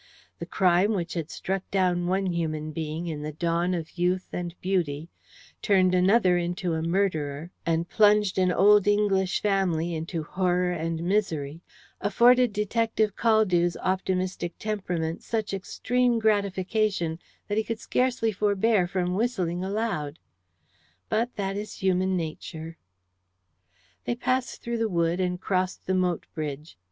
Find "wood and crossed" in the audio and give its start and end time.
24.89-25.85